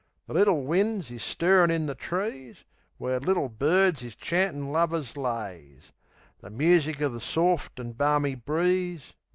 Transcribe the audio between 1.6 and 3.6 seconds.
in the trees, Where little